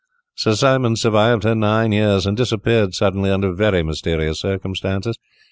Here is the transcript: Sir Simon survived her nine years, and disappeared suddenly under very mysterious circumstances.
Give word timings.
Sir 0.33 0.55
Simon 0.55 0.95
survived 0.95 1.43
her 1.43 1.53
nine 1.53 1.91
years, 1.91 2.25
and 2.25 2.35
disappeared 2.35 2.95
suddenly 2.95 3.29
under 3.29 3.53
very 3.53 3.83
mysterious 3.83 4.39
circumstances. 4.39 5.19